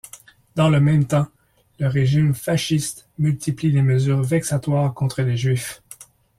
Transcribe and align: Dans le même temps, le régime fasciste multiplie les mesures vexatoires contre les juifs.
Dans 0.55 0.69
le 0.71 0.79
même 0.79 1.05
temps, 1.05 1.27
le 1.77 1.85
régime 1.85 2.33
fasciste 2.33 3.07
multiplie 3.19 3.71
les 3.71 3.83
mesures 3.83 4.23
vexatoires 4.23 4.95
contre 4.95 5.21
les 5.21 5.37
juifs. 5.37 5.83